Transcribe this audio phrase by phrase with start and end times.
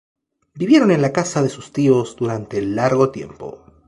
[0.55, 3.63] Vivieron en la casa de sus tíos durante largo tiempo.